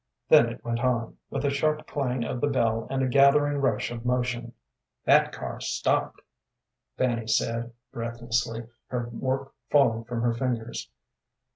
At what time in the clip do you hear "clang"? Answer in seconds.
1.85-2.23